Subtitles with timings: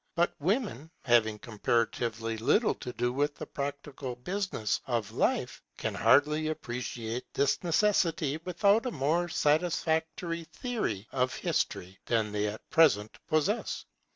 [0.15, 6.47] But women, having comparatively little to do with the practical business of life, can hardly
[6.47, 13.85] appreciate this necessity without a more satisfactory theory of history than they at present possess.